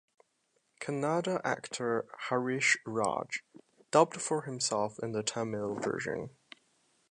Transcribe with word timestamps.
Kannada 0.79 1.39
actor 1.43 2.07
Harish 2.29 2.75
Raj 2.87 3.43
dubbed 3.91 4.19
for 4.19 4.41
himself 4.45 4.97
in 4.97 5.11
the 5.11 5.21
Tamil 5.21 5.75
version. 5.75 6.31